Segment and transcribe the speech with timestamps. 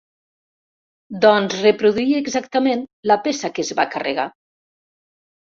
[1.25, 4.27] Doncs reproduir exactament la peça que es va carregar.